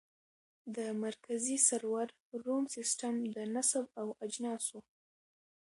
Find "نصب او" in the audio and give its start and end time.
3.53-4.07